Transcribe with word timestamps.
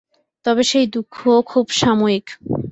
তবে 0.45 0.63
সেই 0.63 0.85
দুঃখও 0.87 1.37
খুব 1.41 1.65
সাময়িক। 1.79 2.25